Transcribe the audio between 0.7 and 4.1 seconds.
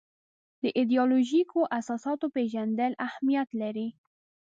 ایدیالوژیکو اساساتو پېژندل اهمیت لري.